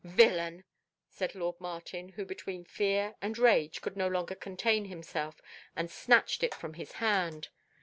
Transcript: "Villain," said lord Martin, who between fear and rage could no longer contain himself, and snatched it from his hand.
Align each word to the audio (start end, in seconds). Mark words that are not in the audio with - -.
"Villain," 0.03 0.63
said 1.11 1.35
lord 1.35 1.61
Martin, 1.61 2.09
who 2.09 2.25
between 2.25 2.65
fear 2.65 3.13
and 3.21 3.37
rage 3.37 3.81
could 3.81 3.95
no 3.95 4.07
longer 4.07 4.33
contain 4.33 4.85
himself, 4.85 5.39
and 5.75 5.91
snatched 5.91 6.41
it 6.41 6.55
from 6.55 6.73
his 6.73 6.93
hand. 6.93 7.49